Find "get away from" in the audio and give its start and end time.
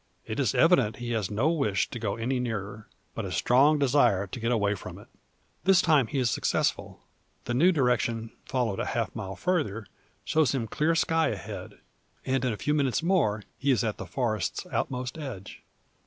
4.39-4.97